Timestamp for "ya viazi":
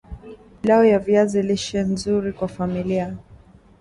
0.91-1.41